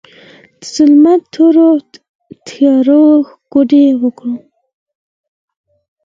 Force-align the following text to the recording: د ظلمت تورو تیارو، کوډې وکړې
د 0.59 0.63
ظلمت 0.73 1.21
تورو 1.33 1.69
تیارو، 2.47 3.05
کوډې 3.51 3.85
وکړې 4.01 4.35